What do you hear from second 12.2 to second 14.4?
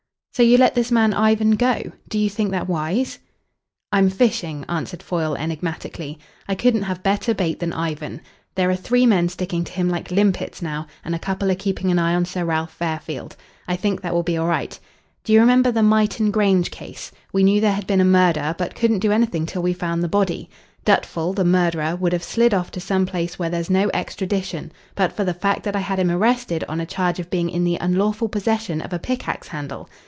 Sir Ralph Fairfield. I think that will be